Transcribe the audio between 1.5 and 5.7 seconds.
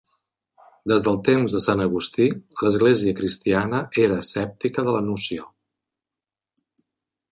de Sant Agustí, l'Església cristiana era escèptica de la noció.